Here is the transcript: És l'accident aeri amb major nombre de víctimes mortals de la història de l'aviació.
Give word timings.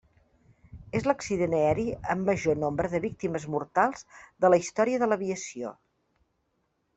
És 0.99 1.03
l'accident 1.09 1.51
aeri 1.57 1.83
amb 2.13 2.25
major 2.31 2.57
nombre 2.61 2.91
de 2.93 3.01
víctimes 3.03 3.45
mortals 3.57 4.09
de 4.47 4.53
la 4.55 4.61
història 4.65 5.03
de 5.05 5.11
l'aviació. 5.13 5.77